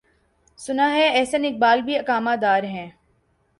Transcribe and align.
سناہے 0.59 1.05
احسن 1.19 1.45
اقبال 1.45 1.81
بھی 1.81 1.97
اقامہ 1.97 2.35
دارہیں۔ 2.41 2.89